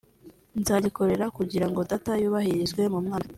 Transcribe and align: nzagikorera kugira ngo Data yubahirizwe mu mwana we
nzagikorera 0.59 1.25
kugira 1.37 1.65
ngo 1.69 1.79
Data 1.91 2.11
yubahirizwe 2.21 2.81
mu 2.93 2.99
mwana 3.05 3.25
we 3.25 3.29